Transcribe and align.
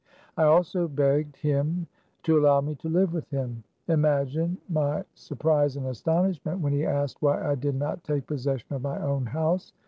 I 0.35 0.45
also 0.45 0.87
begged 0.87 1.35
him 1.37 1.85
to 2.23 2.39
allow 2.39 2.59
me 2.59 2.73
to 2.73 2.89
live 2.89 3.13
with 3.13 3.29
him. 3.29 3.63
Imagine 3.87 4.57
my 4.67 5.03
sur 5.13 5.35
prise 5.35 5.77
and 5.77 5.85
astonishment 5.85 6.59
when 6.59 6.73
he 6.73 6.83
asked 6.87 7.21
why 7.21 7.39
I 7.45 7.53
did 7.53 7.75
not 7.75 8.03
take 8.03 8.25
possession 8.25 8.73
of 8.75 8.81
my 8.81 8.99
own 8.99 9.27
house. 9.27 9.73